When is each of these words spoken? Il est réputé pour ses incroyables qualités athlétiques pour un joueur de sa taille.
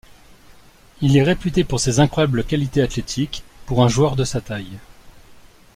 Il 1.01 1.15
est 1.15 1.21
réputé 1.21 1.63
pour 1.63 1.79
ses 1.79 1.99
incroyables 1.99 2.43
qualités 2.43 2.81
athlétiques 2.81 3.43
pour 3.67 3.83
un 3.83 3.87
joueur 3.87 4.15
de 4.15 4.23
sa 4.23 4.41
taille. 4.41 4.79